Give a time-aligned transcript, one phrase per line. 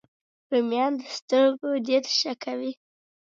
[0.51, 2.73] رومیان د سترګو دید ښه کوي